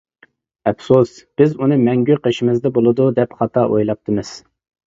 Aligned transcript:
ئەپسۇس، 0.69 1.11
بىز 1.41 1.53
ئۇنى 1.59 1.77
مەڭگۈ 1.83 2.17
قېشىمىزدا 2.25 2.73
بولىدۇ 2.79 3.09
دەپ 3.21 3.39
خاتا 3.43 3.67
ئويلاپتىمىز. 3.75 4.37